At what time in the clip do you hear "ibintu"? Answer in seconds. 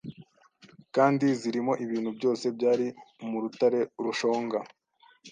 1.85-2.09